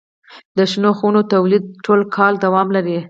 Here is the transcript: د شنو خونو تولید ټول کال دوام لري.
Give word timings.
د 0.57 0.59
شنو 0.71 0.91
خونو 0.99 1.19
تولید 1.33 1.63
ټول 1.85 1.99
کال 2.15 2.33
دوام 2.45 2.67
لري. 2.75 2.97